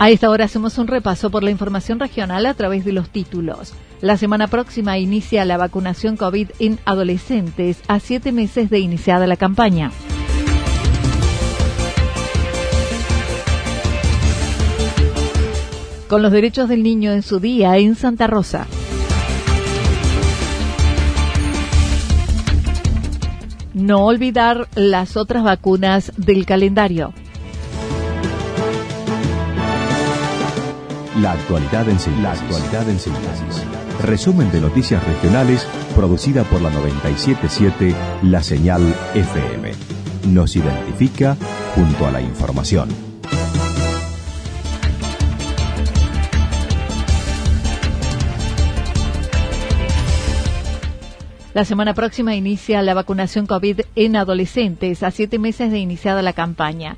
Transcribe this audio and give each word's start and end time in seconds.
A 0.00 0.10
esta 0.10 0.30
hora 0.30 0.44
hacemos 0.44 0.78
un 0.78 0.86
repaso 0.86 1.28
por 1.28 1.42
la 1.42 1.50
información 1.50 1.98
regional 1.98 2.46
a 2.46 2.54
través 2.54 2.84
de 2.84 2.92
los 2.92 3.10
títulos. 3.10 3.74
La 4.00 4.16
semana 4.16 4.46
próxima 4.46 4.96
inicia 4.96 5.44
la 5.44 5.56
vacunación 5.56 6.16
COVID 6.16 6.50
en 6.60 6.78
adolescentes 6.84 7.82
a 7.88 7.98
siete 7.98 8.30
meses 8.30 8.70
de 8.70 8.78
iniciada 8.78 9.26
la 9.26 9.36
campaña. 9.36 9.90
Con 16.08 16.22
los 16.22 16.30
derechos 16.30 16.68
del 16.68 16.84
niño 16.84 17.10
en 17.10 17.22
su 17.22 17.40
día 17.40 17.76
en 17.78 17.96
Santa 17.96 18.28
Rosa. 18.28 18.68
No 23.74 24.04
olvidar 24.04 24.68
las 24.76 25.16
otras 25.16 25.42
vacunas 25.42 26.12
del 26.16 26.46
calendario. 26.46 27.12
La 31.22 31.32
actualidad 31.32 31.88
en 31.88 31.98
síntesis. 31.98 33.64
Resumen 34.04 34.52
de 34.52 34.60
noticias 34.60 35.02
regionales 35.04 35.66
producida 35.96 36.44
por 36.44 36.60
la 36.62 36.70
977 36.70 37.94
La 38.22 38.40
Señal 38.40 38.94
FM. 39.14 39.72
Nos 40.28 40.54
identifica 40.54 41.36
junto 41.74 42.06
a 42.06 42.12
la 42.12 42.20
información. 42.20 42.88
La 51.52 51.64
semana 51.64 51.94
próxima 51.94 52.36
inicia 52.36 52.80
la 52.82 52.94
vacunación 52.94 53.46
COVID 53.46 53.80
en 53.96 54.14
adolescentes 54.14 55.02
a 55.02 55.10
siete 55.10 55.40
meses 55.40 55.72
de 55.72 55.80
iniciada 55.80 56.22
la 56.22 56.32
campaña. 56.32 56.96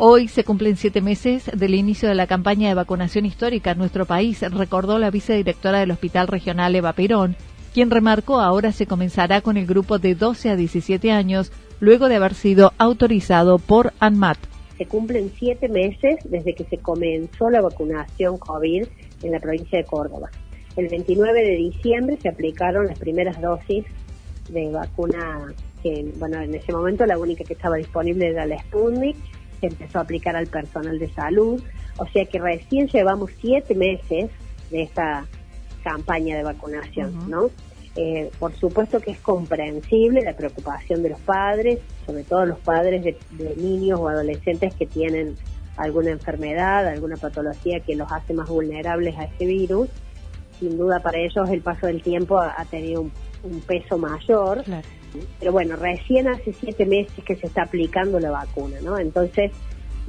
Hoy 0.00 0.28
se 0.28 0.44
cumplen 0.44 0.76
siete 0.76 1.00
meses 1.00 1.50
del 1.52 1.74
inicio 1.74 2.08
de 2.08 2.14
la 2.14 2.28
campaña 2.28 2.68
de 2.68 2.74
vacunación 2.76 3.26
histórica 3.26 3.72
en 3.72 3.78
nuestro 3.78 4.06
país, 4.06 4.40
recordó 4.52 4.96
la 5.00 5.10
vicedirectora 5.10 5.80
del 5.80 5.90
Hospital 5.90 6.28
Regional 6.28 6.76
Eva 6.76 6.92
Perón, 6.92 7.34
quien 7.74 7.90
remarcó 7.90 8.38
ahora 8.38 8.70
se 8.70 8.86
comenzará 8.86 9.40
con 9.40 9.56
el 9.56 9.66
grupo 9.66 9.98
de 9.98 10.14
12 10.14 10.50
a 10.50 10.56
17 10.56 11.10
años, 11.10 11.50
luego 11.80 12.08
de 12.08 12.14
haber 12.14 12.34
sido 12.34 12.72
autorizado 12.78 13.58
por 13.58 13.92
ANMAT. 13.98 14.38
Se 14.76 14.86
cumplen 14.86 15.32
siete 15.36 15.68
meses 15.68 16.20
desde 16.22 16.54
que 16.54 16.62
se 16.62 16.78
comenzó 16.78 17.50
la 17.50 17.60
vacunación 17.60 18.38
COVID 18.38 18.86
en 19.24 19.32
la 19.32 19.40
provincia 19.40 19.80
de 19.80 19.84
Córdoba. 19.84 20.30
El 20.76 20.86
29 20.86 21.42
de 21.42 21.56
diciembre 21.56 22.18
se 22.22 22.28
aplicaron 22.28 22.86
las 22.86 23.00
primeras 23.00 23.40
dosis 23.40 23.84
de 24.48 24.70
vacuna 24.70 25.52
que, 25.82 26.12
bueno, 26.18 26.40
en 26.40 26.54
ese 26.54 26.72
momento 26.72 27.04
la 27.04 27.18
única 27.18 27.42
que 27.42 27.54
estaba 27.54 27.76
disponible 27.76 28.28
era 28.28 28.46
la 28.46 28.60
Sputnik 28.60 29.16
se 29.60 29.66
empezó 29.66 29.98
a 29.98 30.02
aplicar 30.02 30.36
al 30.36 30.46
personal 30.46 30.98
de 30.98 31.08
salud, 31.12 31.62
o 31.96 32.06
sea 32.08 32.24
que 32.24 32.38
recién 32.38 32.88
llevamos 32.88 33.30
siete 33.40 33.74
meses 33.74 34.30
de 34.70 34.82
esta 34.82 35.26
campaña 35.82 36.36
de 36.36 36.42
vacunación, 36.42 37.28
¿no? 37.28 37.50
Eh, 37.96 38.30
por 38.38 38.54
supuesto 38.54 39.00
que 39.00 39.10
es 39.10 39.18
comprensible 39.18 40.20
la 40.22 40.36
preocupación 40.36 41.02
de 41.02 41.10
los 41.10 41.20
padres, 41.20 41.80
sobre 42.06 42.22
todo 42.22 42.46
los 42.46 42.58
padres 42.60 43.02
de, 43.02 43.56
niños 43.56 43.98
o 43.98 44.08
adolescentes 44.08 44.72
que 44.74 44.86
tienen 44.86 45.34
alguna 45.76 46.10
enfermedad, 46.10 46.86
alguna 46.86 47.16
patología 47.16 47.80
que 47.80 47.96
los 47.96 48.10
hace 48.12 48.34
más 48.34 48.48
vulnerables 48.48 49.16
a 49.18 49.24
este 49.24 49.46
virus. 49.46 49.88
Sin 50.60 50.76
duda 50.76 51.00
para 51.00 51.18
ellos 51.18 51.48
el 51.50 51.60
paso 51.60 51.86
del 51.86 52.02
tiempo 52.02 52.38
ha, 52.38 52.64
tenido 52.70 53.02
un, 53.42 53.60
peso 53.66 53.98
mayor. 53.98 54.62
Claro. 54.62 54.86
Pero 55.38 55.52
bueno, 55.52 55.76
recién 55.76 56.28
hace 56.28 56.52
siete 56.52 56.86
meses 56.86 57.24
que 57.24 57.36
se 57.36 57.46
está 57.46 57.62
aplicando 57.62 58.20
la 58.20 58.30
vacuna, 58.30 58.76
¿no? 58.82 58.98
Entonces 58.98 59.52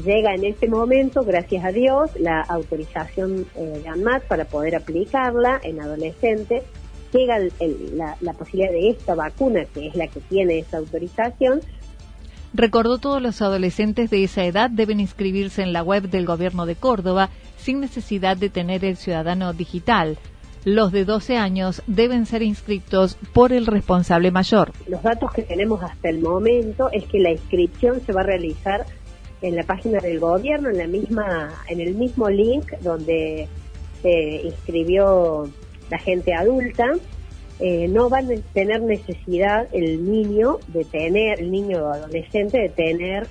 llega 0.04 0.34
en 0.34 0.46
este 0.46 0.68
momento, 0.68 1.24
gracias 1.24 1.66
a 1.66 1.72
Dios, 1.72 2.12
la 2.20 2.42
autorización 2.42 3.46
eh, 3.56 3.82
de 3.84 3.90
ANMAT 3.90 4.24
para 4.24 4.46
poder 4.46 4.76
aplicarla 4.76 5.60
en 5.64 5.82
adolescentes. 5.82 6.64
Llega 7.12 7.40
la, 7.40 8.34
posibilidad 8.34 8.72
de 8.72 8.90
esta 8.90 9.16
vacuna, 9.16 9.66
que 9.74 9.88
es 9.88 9.96
la 9.96 10.08
que 10.08 10.20
tiene 10.22 10.60
esa 10.60 10.78
autorización, 10.78 11.62
Recordó 12.52 12.98
todos 12.98 13.22
los 13.22 13.44
adolescentes 13.44 14.10
de 14.10 14.24
esa 14.24 14.44
edad 14.44 14.72
deben 14.72 15.00
inscribirse 15.00 15.62
en 15.62 15.72
la 15.72 15.84
web 15.84 16.10
del 16.10 16.26
Gobierno 16.26 16.66
de 16.66 16.76
Córdoba 16.76 17.30
sin 17.58 17.80
necesidad 17.80 18.38
de 18.38 18.50
tener 18.50 18.84
el 18.84 18.98
ciudadano 18.98 19.54
digital 19.54 20.18
los 20.66 20.92
de 20.92 21.06
12 21.06 21.38
años 21.38 21.82
deben 21.88 22.26
ser 22.26 22.42
inscritos 22.42 23.18
por 23.34 23.54
el 23.54 23.66
responsable 23.66 24.32
mayor. 24.32 24.72
Los 24.88 25.04
datos 25.04 25.32
que 25.32 25.44
tenemos 25.44 25.82
hasta 25.84 26.10
el 26.10 26.20
momento 26.20 26.90
es 26.92 27.06
que 27.06 27.20
la 27.20 27.32
inscripción 27.32 28.02
se 28.06 28.12
va 28.12 28.22
a 28.22 28.26
realizar 28.26 28.86
en 29.42 29.56
la 29.56 29.64
página 29.64 30.00
del 30.00 30.20
gobierno, 30.20 30.70
en 30.70 30.78
la 30.78 30.88
misma, 30.88 31.50
en 31.68 31.80
el 31.80 31.96
mismo 31.96 32.30
link 32.30 32.72
donde 32.82 33.48
se 34.02 34.42
inscribió 34.44 35.50
la 35.90 36.00
gente 36.00 36.34
adulta. 36.34 36.94
Eh, 37.62 37.88
no 37.90 38.10
van 38.10 38.32
a 38.32 38.36
tener 38.54 38.82
necesidad 38.82 39.68
el 39.74 40.10
niño 40.10 40.60
de 40.68 40.86
tener, 40.86 41.42
el 41.42 41.52
niño 41.52 41.84
o 41.84 41.94
adolescente 41.94 42.58
de 42.58 42.70
tener 42.70 43.28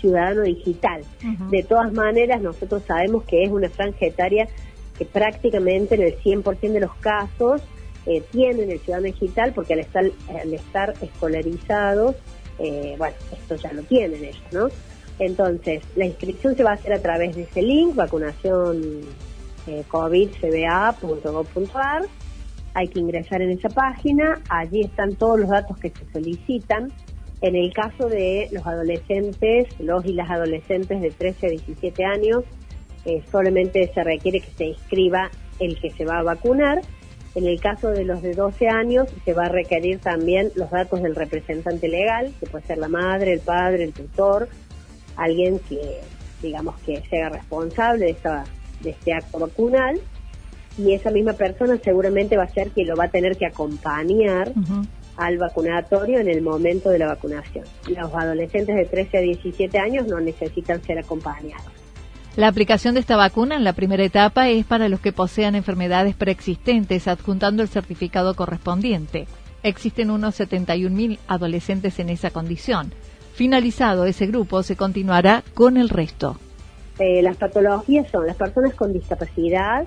ciudadano 0.00 0.42
digital. 0.42 1.02
De 1.50 1.62
todas 1.62 1.92
maneras, 1.92 2.40
nosotros 2.40 2.82
sabemos 2.86 3.24
que 3.24 3.44
es 3.44 3.50
una 3.50 3.68
franja 3.68 4.06
etaria 4.06 4.48
que 5.00 5.06
prácticamente 5.06 5.94
en 5.94 6.02
el 6.02 6.18
100% 6.18 6.72
de 6.72 6.80
los 6.80 6.94
casos 6.96 7.62
eh, 8.04 8.22
tienen 8.32 8.70
el 8.70 8.80
ciudadano 8.80 9.06
digital 9.06 9.54
porque 9.54 9.72
al 9.72 9.80
estar, 9.80 10.04
al 10.04 10.52
estar 10.52 10.92
escolarizados, 11.00 12.16
eh, 12.58 12.96
bueno, 12.98 13.16
esto 13.32 13.54
ya 13.54 13.72
lo 13.72 13.82
tienen 13.84 14.22
ellos, 14.22 14.42
¿no? 14.52 14.68
Entonces, 15.18 15.82
la 15.96 16.04
inscripción 16.04 16.54
se 16.54 16.64
va 16.64 16.72
a 16.72 16.74
hacer 16.74 16.92
a 16.92 17.00
través 17.00 17.34
de 17.34 17.44
ese 17.44 17.62
link, 17.62 17.94
vacunación 17.94 19.00
eh, 19.66 19.84
covidcba.gov.ar. 19.88 22.02
Hay 22.74 22.88
que 22.88 23.00
ingresar 23.00 23.40
en 23.40 23.52
esa 23.52 23.70
página, 23.70 24.42
allí 24.50 24.82
están 24.82 25.14
todos 25.14 25.40
los 25.40 25.48
datos 25.48 25.78
que 25.78 25.88
se 25.88 26.04
solicitan. 26.12 26.92
En 27.40 27.56
el 27.56 27.72
caso 27.72 28.10
de 28.10 28.50
los 28.52 28.66
adolescentes, 28.66 29.68
los 29.78 30.04
y 30.04 30.12
las 30.12 30.28
adolescentes 30.28 31.00
de 31.00 31.10
13 31.10 31.46
a 31.46 31.50
17 31.50 32.04
años, 32.04 32.44
eh, 33.04 33.22
solamente 33.30 33.90
se 33.92 34.04
requiere 34.04 34.40
que 34.40 34.50
se 34.50 34.64
inscriba 34.66 35.30
el 35.58 35.80
que 35.80 35.90
se 35.90 36.04
va 36.04 36.18
a 36.18 36.22
vacunar. 36.22 36.80
En 37.34 37.46
el 37.46 37.60
caso 37.60 37.88
de 37.90 38.04
los 38.04 38.22
de 38.22 38.34
12 38.34 38.68
años, 38.68 39.08
se 39.24 39.32
va 39.32 39.44
a 39.44 39.48
requerir 39.48 40.00
también 40.00 40.50
los 40.56 40.70
datos 40.70 41.00
del 41.02 41.14
representante 41.14 41.88
legal, 41.88 42.32
que 42.40 42.46
puede 42.46 42.66
ser 42.66 42.78
la 42.78 42.88
madre, 42.88 43.32
el 43.32 43.40
padre, 43.40 43.84
el 43.84 43.92
tutor, 43.92 44.48
alguien 45.16 45.60
que, 45.68 46.00
digamos, 46.42 46.78
que 46.80 47.02
sea 47.08 47.28
responsable 47.28 48.06
de, 48.06 48.10
esta, 48.10 48.44
de 48.80 48.90
este 48.90 49.12
acto 49.12 49.38
vacunal. 49.38 50.00
Y 50.76 50.92
esa 50.92 51.10
misma 51.10 51.34
persona 51.34 51.78
seguramente 51.82 52.36
va 52.36 52.44
a 52.44 52.48
ser 52.48 52.70
quien 52.70 52.88
lo 52.88 52.96
va 52.96 53.04
a 53.04 53.10
tener 53.10 53.36
que 53.36 53.46
acompañar 53.46 54.52
al 55.16 55.38
vacunatorio 55.38 56.18
en 56.18 56.28
el 56.28 56.42
momento 56.42 56.88
de 56.90 56.98
la 56.98 57.06
vacunación. 57.08 57.64
Los 57.88 58.12
adolescentes 58.14 58.74
de 58.74 58.86
13 58.86 59.18
a 59.18 59.20
17 59.20 59.78
años 59.78 60.06
no 60.06 60.18
necesitan 60.20 60.82
ser 60.82 60.98
acompañados. 60.98 61.79
La 62.40 62.48
aplicación 62.48 62.94
de 62.94 63.00
esta 63.00 63.18
vacuna 63.18 63.54
en 63.56 63.64
la 63.64 63.74
primera 63.74 64.02
etapa 64.02 64.48
es 64.48 64.64
para 64.64 64.88
los 64.88 65.00
que 65.00 65.12
posean 65.12 65.54
enfermedades 65.54 66.14
preexistentes, 66.14 67.06
adjuntando 67.06 67.62
el 67.62 67.68
certificado 67.68 68.34
correspondiente. 68.34 69.26
Existen 69.62 70.10
unos 70.10 70.40
71.000 70.40 71.18
adolescentes 71.26 71.98
en 71.98 72.08
esa 72.08 72.30
condición. 72.30 72.94
Finalizado 73.34 74.06
ese 74.06 74.26
grupo, 74.26 74.62
se 74.62 74.74
continuará 74.74 75.44
con 75.52 75.76
el 75.76 75.90
resto. 75.90 76.38
Eh, 76.98 77.20
las 77.20 77.36
patologías 77.36 78.10
son 78.10 78.26
las 78.26 78.36
personas 78.36 78.72
con 78.72 78.94
discapacidad, 78.94 79.86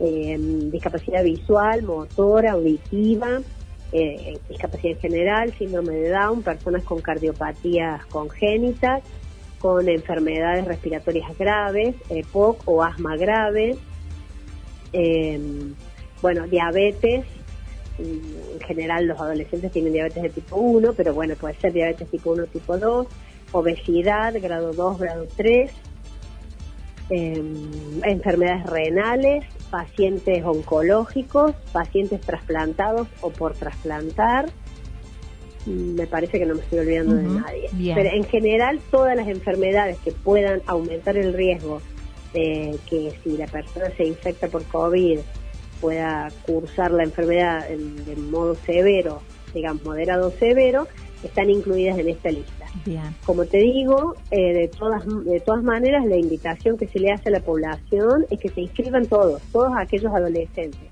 eh, 0.00 0.38
discapacidad 0.72 1.22
visual, 1.22 1.82
motora, 1.82 2.52
auditiva, 2.52 3.42
eh, 3.92 4.38
discapacidad 4.48 4.94
en 4.94 4.98
general, 4.98 5.52
síndrome 5.58 5.92
de 5.92 6.08
Down, 6.08 6.42
personas 6.42 6.84
con 6.84 7.02
cardiopatías 7.02 8.06
congénitas, 8.06 9.02
con 9.62 9.88
enfermedades 9.88 10.66
respiratorias 10.66 11.38
graves, 11.38 11.94
EPOC 12.10 12.62
o 12.66 12.82
asma 12.82 13.16
grave, 13.16 13.78
bueno, 16.20 16.48
diabetes, 16.48 17.24
en 17.98 18.60
general 18.66 19.06
los 19.06 19.20
adolescentes 19.20 19.70
tienen 19.70 19.92
diabetes 19.92 20.24
de 20.24 20.30
tipo 20.30 20.56
1, 20.56 20.94
pero 20.94 21.14
bueno, 21.14 21.36
puede 21.36 21.54
ser 21.54 21.72
diabetes 21.72 22.10
tipo 22.10 22.32
1 22.32 22.46
tipo 22.46 22.76
2, 22.76 23.06
obesidad, 23.52 24.34
grado 24.42 24.72
2, 24.72 24.98
grado 24.98 25.28
3, 25.36 25.70
em, 27.10 27.70
enfermedades 28.02 28.66
renales, 28.66 29.44
pacientes 29.70 30.44
oncológicos, 30.44 31.54
pacientes 31.72 32.20
trasplantados 32.20 33.06
o 33.20 33.30
por 33.30 33.54
trasplantar. 33.54 34.50
Me 35.66 36.06
parece 36.06 36.38
que 36.38 36.46
no 36.46 36.54
me 36.54 36.60
estoy 36.60 36.80
olvidando 36.80 37.14
de 37.14 37.22
nadie. 37.22 37.94
Pero 37.94 38.10
en 38.10 38.24
general 38.24 38.80
todas 38.90 39.16
las 39.16 39.28
enfermedades 39.28 39.98
que 39.98 40.12
puedan 40.12 40.60
aumentar 40.66 41.16
el 41.16 41.32
riesgo 41.32 41.80
de 42.32 42.78
que 42.88 43.12
si 43.22 43.36
la 43.36 43.46
persona 43.46 43.90
se 43.96 44.04
infecta 44.04 44.48
por 44.48 44.64
COVID 44.64 45.20
pueda 45.80 46.30
cursar 46.46 46.92
la 46.92 47.02
enfermedad 47.02 47.70
en, 47.70 48.04
de 48.04 48.16
modo 48.16 48.54
severo, 48.54 49.20
digamos 49.52 49.84
moderado 49.84 50.30
severo, 50.30 50.86
están 51.22 51.50
incluidas 51.50 51.98
en 51.98 52.08
esta 52.08 52.30
lista. 52.30 52.66
Como 53.24 53.44
te 53.44 53.58
digo, 53.58 54.16
eh, 54.30 54.54
de 54.54 54.68
todas 54.68 55.04
de 55.24 55.40
todas 55.40 55.62
maneras 55.62 56.04
la 56.06 56.16
invitación 56.16 56.76
que 56.78 56.88
se 56.88 56.98
le 56.98 57.12
hace 57.12 57.28
a 57.28 57.32
la 57.32 57.40
población 57.40 58.24
es 58.30 58.40
que 58.40 58.48
se 58.48 58.62
inscriban 58.62 59.06
todos, 59.06 59.42
todos 59.52 59.72
aquellos 59.76 60.12
adolescentes. 60.12 60.91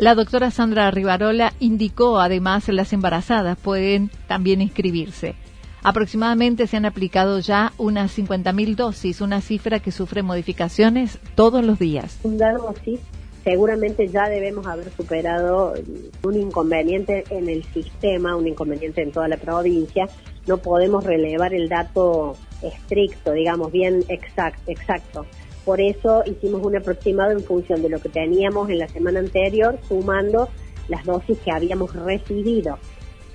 La 0.00 0.14
doctora 0.14 0.50
Sandra 0.50 0.90
Rivarola 0.90 1.52
indicó 1.60 2.20
además 2.20 2.66
las 2.68 2.94
embarazadas 2.94 3.58
pueden 3.58 4.10
también 4.28 4.62
inscribirse. 4.62 5.34
Aproximadamente 5.82 6.66
se 6.66 6.78
han 6.78 6.86
aplicado 6.86 7.38
ya 7.40 7.74
unas 7.76 8.16
50.000 8.16 8.76
dosis, 8.76 9.20
una 9.20 9.42
cifra 9.42 9.80
que 9.80 9.92
sufre 9.92 10.22
modificaciones 10.22 11.18
todos 11.34 11.62
los 11.62 11.78
días. 11.78 12.18
Un 12.22 12.38
dosis 12.38 12.98
seguramente 13.44 14.08
ya 14.08 14.26
debemos 14.30 14.66
haber 14.66 14.90
superado 14.90 15.74
un 16.22 16.34
inconveniente 16.34 17.24
en 17.28 17.50
el 17.50 17.62
sistema, 17.64 18.36
un 18.36 18.48
inconveniente 18.48 19.02
en 19.02 19.12
toda 19.12 19.28
la 19.28 19.36
provincia. 19.36 20.08
No 20.46 20.56
podemos 20.56 21.04
relevar 21.04 21.52
el 21.52 21.68
dato 21.68 22.36
estricto, 22.62 23.32
digamos, 23.32 23.70
bien 23.70 24.02
exacto. 24.08 24.62
exacto. 24.66 25.26
Por 25.64 25.80
eso 25.80 26.22
hicimos 26.26 26.64
un 26.64 26.76
aproximado 26.76 27.32
en 27.32 27.40
función 27.40 27.82
de 27.82 27.88
lo 27.88 28.00
que 28.00 28.08
teníamos 28.08 28.70
en 28.70 28.78
la 28.78 28.88
semana 28.88 29.20
anterior, 29.20 29.78
sumando 29.86 30.48
las 30.88 31.04
dosis 31.04 31.38
que 31.38 31.52
habíamos 31.52 31.94
recibido, 31.94 32.78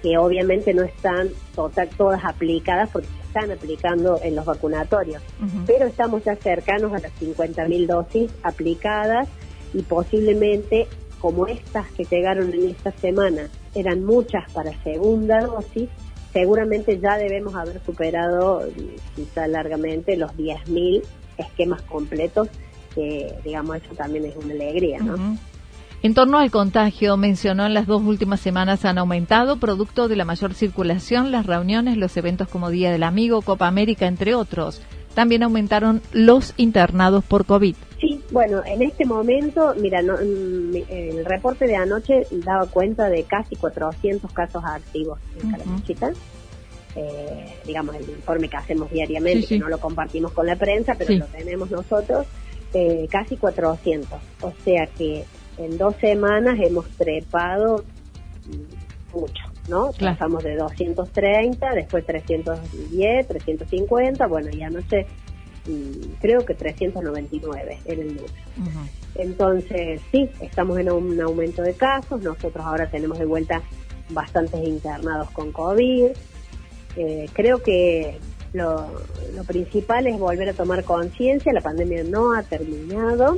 que 0.02 0.18
obviamente 0.18 0.74
no 0.74 0.84
están 0.84 1.30
todas 1.56 2.24
aplicadas 2.24 2.90
porque 2.92 3.08
se 3.08 3.28
están 3.28 3.52
aplicando 3.52 4.20
en 4.22 4.36
los 4.36 4.46
vacunatorios, 4.46 5.22
pero 5.66 5.86
estamos 5.86 6.24
ya 6.24 6.36
cercanos 6.36 6.94
a 6.94 7.00
las 7.00 7.12
50.000 7.20 7.86
dosis 7.86 8.32
aplicadas 8.44 9.28
y 9.74 9.82
posiblemente 9.82 10.88
como 11.20 11.48
estas 11.48 11.90
que 11.92 12.04
llegaron 12.04 12.54
en 12.54 12.70
esta 12.70 12.92
semana 12.92 13.50
eran 13.74 14.04
muchas 14.04 14.52
para 14.52 14.72
segunda 14.84 15.40
dosis, 15.42 15.90
seguramente 16.34 17.00
ya 17.00 17.18
debemos 17.18 17.56
haber 17.56 17.82
superado 17.84 18.68
quizá 19.16 19.48
largamente 19.48 20.18
los 20.18 20.32
10.000 20.34 21.04
esquemas 21.38 21.82
completos, 21.84 22.48
que 22.94 23.36
digamos 23.44 23.78
eso 23.78 23.94
también 23.96 24.26
es 24.26 24.36
una 24.36 24.54
alegría, 24.54 25.00
¿no? 25.00 25.38
En 26.06 26.14
torno 26.14 26.38
al 26.38 26.52
contagio, 26.52 27.18
mencionó 27.18 27.66
en 27.66 27.74
las 27.74 27.88
dos 27.88 28.04
últimas 28.04 28.40
semanas 28.40 28.86
han 28.86 29.00
aumentado, 29.00 29.58
producto 29.58 30.08
de 30.08 30.16
la 30.16 30.24
mayor 30.24 30.54
circulación, 30.54 31.32
las 31.32 31.48
reuniones, 31.48 31.98
los 31.98 32.16
eventos 32.16 32.48
como 32.48 32.70
Día 32.70 32.92
del 32.92 33.02
Amigo, 33.02 33.42
Copa 33.42 33.66
América, 33.66 34.06
entre 34.06 34.36
otros. 34.36 34.84
También 35.16 35.42
aumentaron 35.42 36.02
los 36.12 36.54
internados 36.58 37.24
por 37.24 37.46
COVID. 37.46 37.76
Sí, 38.00 38.22
bueno, 38.32 38.62
en 38.66 38.84
este 38.84 39.06
momento, 39.06 39.74
mira, 39.80 40.04
mm, 40.04 40.76
el 40.90 41.26
reporte 41.26 41.66
de 41.66 41.76
anoche 41.76 42.28
daba 42.32 42.68
cuenta 42.68 43.10
de 43.10 43.24
casi 43.24 43.56
400 43.56 44.32
casos 44.32 44.64
activos 44.64 45.18
en 45.42 45.50
Calamuchita. 45.50 46.12
Eh, 46.96 47.56
digamos, 47.66 47.96
el 47.96 48.10
informe 48.10 48.48
que 48.48 48.58
hacemos 48.58 48.90
diariamente, 48.90 49.48
que 49.48 49.60
no 49.60 49.68
lo 49.68 49.80
compartimos 49.80 50.32
con 50.32 50.48
la 50.48 50.56
prensa, 50.56 50.96
pero 50.98 51.14
lo 51.14 51.26
tenemos 51.26 51.70
nosotros, 51.70 52.26
eh, 52.74 53.08
casi 53.10 53.36
400. 53.36 54.20
O 54.42 54.54
sea 54.64 54.88
que 54.88 55.26
en 55.58 55.78
dos 55.78 55.96
semanas 55.98 56.58
hemos 56.62 56.88
trepado 56.92 57.84
mm, 58.46 59.18
mucho, 59.18 59.44
¿no? 59.68 59.92
Pasamos 60.00 60.44
de 60.44 60.56
230, 60.56 61.74
después 61.74 62.06
310, 62.06 63.28
350, 63.28 64.28
bueno, 64.28 64.50
ya 64.52 64.70
no 64.70 64.82
sé 64.90 65.06
creo 66.22 66.46
que 66.46 66.54
399 66.54 67.80
en 67.86 68.00
el 68.00 68.08
número. 68.08 68.34
Entonces, 69.16 70.02
sí, 70.12 70.30
estamos 70.42 70.78
en 70.80 70.92
un 70.92 71.20
aumento 71.22 71.62
de 71.62 71.74
casos, 71.74 72.22
nosotros 72.22 72.66
ahora 72.66 72.90
tenemos 72.90 73.18
de 73.18 73.26
vuelta 73.26 73.62
bastantes 74.10 74.62
internados 74.68 75.32
con 75.32 75.52
COVID. 75.52 76.12
Eh, 76.96 77.28
creo 77.34 77.62
que 77.62 78.20
lo, 78.54 78.90
principal 79.48 80.08
es 80.08 80.18
volver 80.18 80.50
a 80.50 80.54
tomar 80.54 80.84
conciencia, 80.84 81.52
la 81.54 81.62
pandemia 81.62 82.04
no 82.04 82.34
ha 82.34 82.44
terminado. 82.44 83.38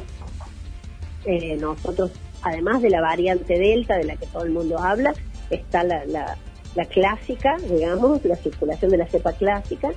Eh, 1.25 1.57
nosotros, 1.57 2.11
además 2.41 2.81
de 2.81 2.89
la 2.89 3.01
variante 3.01 3.57
Delta 3.57 3.97
de 3.97 4.05
la 4.05 4.15
que 4.15 4.27
todo 4.27 4.43
el 4.43 4.51
mundo 4.51 4.79
habla, 4.79 5.13
está 5.49 5.83
la, 5.83 6.05
la, 6.05 6.37
la 6.75 6.85
clásica, 6.85 7.57
digamos, 7.69 8.23
la 8.23 8.35
circulación 8.35 8.91
de 8.91 8.97
la 8.97 9.07
cepa 9.07 9.33
clásica, 9.33 9.91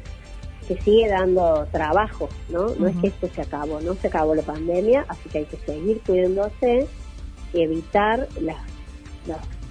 que 0.66 0.80
sigue 0.82 1.08
dando 1.08 1.66
trabajo, 1.72 2.28
¿no? 2.48 2.74
No 2.76 2.86
es 2.86 2.96
que 2.96 3.08
esto 3.08 3.28
se 3.34 3.42
acabó, 3.42 3.80
no 3.80 3.94
se 3.94 4.06
acabó 4.06 4.34
la 4.34 4.42
pandemia, 4.42 5.04
así 5.08 5.28
que 5.28 5.38
hay 5.38 5.44
que 5.44 5.56
seguir 5.58 6.00
cuidándose 6.06 6.86
y 7.52 7.62
evitar 7.62 8.28
las, 8.40 8.58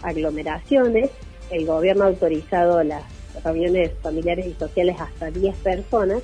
aglomeraciones. 0.02 1.10
El 1.52 1.66
gobierno 1.66 2.04
ha 2.04 2.08
autorizado 2.08 2.84
las 2.84 3.04
reuniones 3.44 3.92
familiares 4.02 4.48
y 4.48 4.54
sociales 4.54 4.96
hasta 5.00 5.32
10 5.32 5.56
personas, 5.58 6.22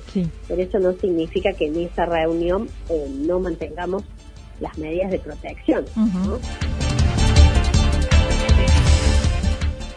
pero 0.48 0.62
eso 0.62 0.78
no 0.78 0.92
significa 0.92 1.52
que 1.52 1.66
en 1.66 1.80
esa 1.80 2.06
reunión 2.06 2.68
eh, 2.88 3.06
no 3.10 3.40
mantengamos 3.40 4.04
las 4.60 4.76
medidas 4.78 5.10
de 5.10 5.18
protección. 5.18 5.84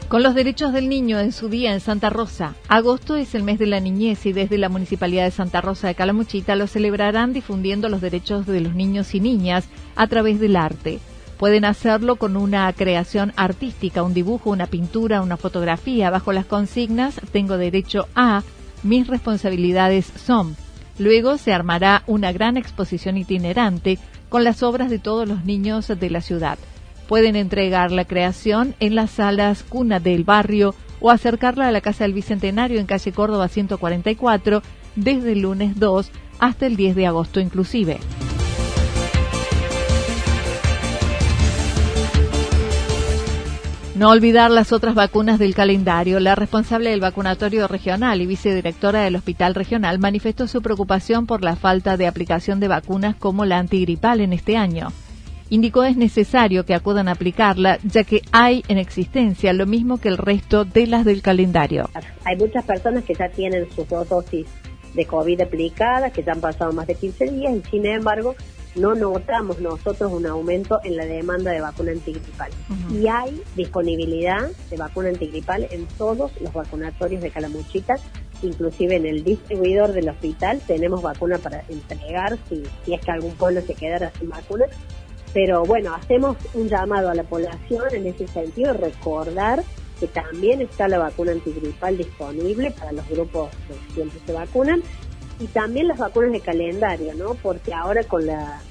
Con 0.09 0.23
los 0.23 0.33
derechos 0.33 0.73
del 0.73 0.89
niño 0.89 1.19
en 1.19 1.31
su 1.31 1.49
día 1.49 1.71
en 1.71 1.79
Santa 1.79 2.09
Rosa, 2.09 2.55
agosto 2.67 3.15
es 3.15 3.35
el 3.35 3.43
mes 3.43 3.59
de 3.59 3.67
la 3.67 3.79
niñez 3.79 4.25
y 4.25 4.33
desde 4.33 4.57
la 4.57 4.67
Municipalidad 4.67 5.25
de 5.25 5.29
Santa 5.29 5.61
Rosa 5.61 5.87
de 5.87 5.93
Calamuchita 5.93 6.55
lo 6.55 6.65
celebrarán 6.65 7.31
difundiendo 7.31 7.89
los 7.89 8.01
derechos 8.01 8.47
de 8.47 8.59
los 8.59 8.73
niños 8.73 9.13
y 9.13 9.19
niñas 9.19 9.69
a 9.95 10.07
través 10.07 10.39
del 10.39 10.55
arte. 10.55 10.99
Pueden 11.39 11.63
hacerlo 11.63 12.17
con 12.17 12.35
una 12.35 12.71
creación 12.73 13.31
artística, 13.37 14.03
un 14.03 14.13
dibujo, 14.13 14.49
una 14.49 14.67
pintura, 14.67 15.21
una 15.21 15.37
fotografía, 15.37 16.09
bajo 16.09 16.33
las 16.33 16.45
consignas 16.45 17.15
Tengo 17.31 17.57
derecho 17.57 18.09
a, 18.13 18.43
mis 18.83 19.07
responsabilidades 19.07 20.05
son. 20.05 20.57
Luego 20.97 21.37
se 21.37 21.53
armará 21.53 22.03
una 22.07 22.33
gran 22.33 22.57
exposición 22.57 23.15
itinerante 23.15 23.99
con 24.27 24.43
las 24.43 24.63
obras 24.63 24.89
de 24.89 24.99
todos 24.99 25.29
los 25.29 25.45
niños 25.45 25.87
de 25.87 26.09
la 26.09 26.19
ciudad. 26.19 26.59
Pueden 27.07 27.37
entregar 27.37 27.93
la 27.93 28.03
creación 28.03 28.75
en 28.81 28.95
las 28.95 29.11
salas 29.11 29.63
Cuna 29.63 30.01
del 30.01 30.25
Barrio 30.25 30.75
o 30.99 31.09
acercarla 31.09 31.69
a 31.69 31.71
la 31.71 31.79
Casa 31.79 32.03
del 32.03 32.13
Bicentenario 32.13 32.81
en 32.81 32.85
calle 32.85 33.13
Córdoba 33.13 33.47
144 33.47 34.61
desde 34.97 35.31
el 35.31 35.39
lunes 35.39 35.79
2 35.79 36.11
hasta 36.39 36.65
el 36.65 36.75
10 36.75 36.97
de 36.97 37.07
agosto 37.07 37.39
inclusive. 37.39 37.97
No 43.99 44.11
olvidar 44.11 44.49
las 44.49 44.71
otras 44.71 44.95
vacunas 44.95 45.39
del 45.39 45.53
calendario. 45.53 46.21
La 46.21 46.33
responsable 46.33 46.91
del 46.91 47.01
vacunatorio 47.01 47.67
regional 47.67 48.21
y 48.21 48.27
vicedirectora 48.27 49.01
del 49.01 49.17
Hospital 49.17 49.55
Regional 49.55 49.99
manifestó 49.99 50.47
su 50.47 50.61
preocupación 50.61 51.27
por 51.27 51.43
la 51.43 51.57
falta 51.57 51.97
de 51.97 52.07
aplicación 52.07 52.61
de 52.61 52.69
vacunas 52.69 53.17
como 53.17 53.43
la 53.43 53.57
antigripal 53.57 54.21
en 54.21 54.31
este 54.31 54.55
año 54.55 54.93
indicó 55.49 55.83
es 55.83 55.97
necesario 55.97 56.63
que 56.63 56.75
acudan 56.75 57.07
a 57.07 57.13
aplicarla, 57.13 57.79
ya 57.83 58.03
que 58.03 58.21
hay 58.31 58.63
en 58.67 58.77
existencia 58.77 59.51
lo 59.51 59.65
mismo 59.65 59.99
que 59.99 60.07
el 60.07 60.19
resto 60.19 60.63
de 60.63 60.85
las 60.85 61.03
del 61.03 61.23
calendario. 61.23 61.89
Hay 62.23 62.37
muchas 62.37 62.63
personas 62.63 63.03
que 63.03 63.15
ya 63.15 63.29
tienen 63.29 63.67
sus 63.71 63.89
dos 63.89 64.07
dosis 64.07 64.45
de 64.93 65.05
COVID 65.05 65.41
aplicadas, 65.41 66.13
que 66.13 66.23
ya 66.23 66.33
han 66.33 66.39
pasado 66.39 66.71
más 66.71 66.85
de 66.85 66.93
15 66.93 67.31
días 67.31 67.53
y 67.55 67.69
sin 67.69 67.85
embargo 67.87 68.35
no 68.79 68.95
notamos 68.95 69.59
nosotros 69.59 70.11
un 70.11 70.25
aumento 70.25 70.79
en 70.83 70.97
la 70.97 71.05
demanda 71.05 71.51
de 71.51 71.61
vacuna 71.61 71.91
antigripal. 71.91 72.51
Y 72.91 73.07
hay 73.07 73.41
disponibilidad 73.55 74.49
de 74.69 74.77
vacuna 74.77 75.09
antigripal 75.09 75.67
en 75.71 75.85
todos 75.97 76.31
los 76.41 76.53
vacunatorios 76.53 77.21
de 77.21 77.31
Calamuchita, 77.31 77.95
inclusive 78.41 78.95
en 78.95 79.05
el 79.05 79.23
distribuidor 79.23 79.91
del 79.91 80.09
hospital 80.09 80.61
tenemos 80.65 81.01
vacuna 81.01 81.37
para 81.37 81.63
entregar 81.67 82.37
si, 82.47 82.63
si 82.85 82.93
es 82.93 83.01
que 83.01 83.11
algún 83.11 83.33
pueblo 83.33 83.61
se 83.61 83.75
quedara 83.75 84.11
sin 84.17 84.29
vacuna. 84.29 84.65
Pero 85.33 85.63
bueno, 85.63 85.93
hacemos 85.93 86.37
un 86.53 86.67
llamado 86.67 87.09
a 87.09 87.15
la 87.15 87.23
población 87.23 87.83
en 87.93 88.07
ese 88.07 88.27
sentido, 88.27 88.73
recordar 88.73 89.63
que 89.99 90.07
también 90.07 90.61
está 90.61 90.87
la 90.87 90.97
vacuna 90.97 91.33
antigripal 91.33 91.97
disponible 91.97 92.71
para 92.71 92.93
los 92.93 93.07
grupos 93.09 93.49
que 93.67 93.93
siempre 93.93 94.19
se 94.25 94.31
vacunan 94.31 94.81
y 95.39 95.47
también 95.47 95.87
las 95.87 95.97
vacunas 95.97 96.31
de 96.31 96.41
calendario, 96.41 97.13
¿no? 97.15 97.33
Porque 97.35 97.73
ahora 97.73 98.03
con 98.03 98.25
la 98.25 98.61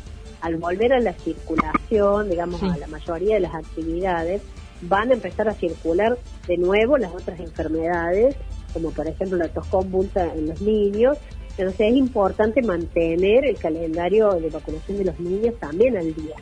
al 0.41 0.57
volver 0.57 0.93
a 0.93 1.01
la 1.01 1.13
circulación, 1.15 2.31
digamos, 2.31 2.63
a 2.63 2.77
la 2.77 2.87
mayoría 2.87 3.35
de 3.35 3.41
las 3.41 3.55
actividades, 3.55 4.43
van 4.83 5.11
a 5.11 5.15
empezar 5.15 5.49
a 5.49 5.55
circular 5.55 6.17
de 6.47 6.57
nuevo 6.57 6.97
las 6.97 7.13
otras 7.13 7.41
enfermedades, 7.41 8.37
como 8.73 8.91
por 8.91 9.09
ejemplo 9.09 9.37
la 9.37 9.49
tos 9.49 9.67
convulsa 9.67 10.33
en 10.35 10.49
los 10.49 10.61
niños. 10.61 11.19
Entonces 11.57 11.89
es 11.91 11.97
importante 11.97 12.63
mantener 12.63 13.45
el 13.45 13.57
calendario 13.57 14.31
de 14.35 14.49
vacunación 14.49 14.99
de 14.99 15.05
los 15.07 15.19
niños 15.19 15.55
también 15.59 15.97
al 15.97 16.15
día. 16.15 16.37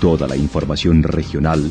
Toda 0.00 0.26
la 0.26 0.34
información 0.34 1.02
regional 1.04 1.70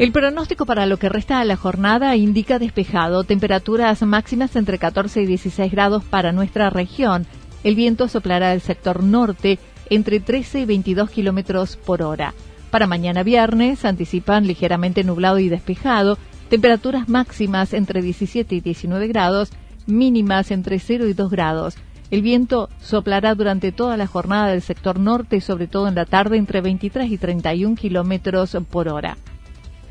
El 0.00 0.12
pronóstico 0.12 0.64
para 0.64 0.86
lo 0.86 0.96
que 0.96 1.10
resta 1.10 1.40
de 1.40 1.44
la 1.44 1.58
jornada 1.58 2.16
indica 2.16 2.58
despejado, 2.58 3.22
temperaturas 3.24 4.00
máximas 4.00 4.56
entre 4.56 4.78
14 4.78 5.20
y 5.20 5.26
16 5.26 5.70
grados 5.70 6.02
para 6.04 6.32
nuestra 6.32 6.70
región. 6.70 7.26
El 7.64 7.74
viento 7.74 8.08
soplará 8.08 8.48
del 8.48 8.62
sector 8.62 9.02
norte 9.02 9.58
entre 9.90 10.18
13 10.18 10.60
y 10.60 10.64
22 10.64 11.10
kilómetros 11.10 11.76
por 11.76 12.00
hora. 12.00 12.32
Para 12.70 12.86
mañana 12.86 13.22
viernes 13.24 13.84
anticipan 13.84 14.46
ligeramente 14.46 15.04
nublado 15.04 15.38
y 15.38 15.50
despejado, 15.50 16.16
temperaturas 16.48 17.10
máximas 17.10 17.74
entre 17.74 18.00
17 18.00 18.54
y 18.54 18.60
19 18.62 19.06
grados, 19.06 19.50
mínimas 19.86 20.50
entre 20.50 20.78
0 20.78 21.08
y 21.08 21.12
2 21.12 21.30
grados. 21.30 21.76
El 22.10 22.22
viento 22.22 22.70
soplará 22.80 23.34
durante 23.34 23.70
toda 23.70 23.98
la 23.98 24.06
jornada 24.06 24.46
del 24.46 24.62
sector 24.62 24.98
norte, 24.98 25.42
sobre 25.42 25.66
todo 25.66 25.88
en 25.88 25.94
la 25.94 26.06
tarde, 26.06 26.38
entre 26.38 26.62
23 26.62 27.10
y 27.10 27.18
31 27.18 27.76
kilómetros 27.76 28.56
por 28.70 28.88
hora. 28.88 29.18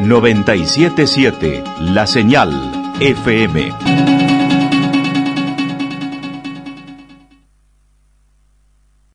977 0.00 1.64
La 1.80 2.06
Señal 2.06 2.50
FM. 3.00 4.27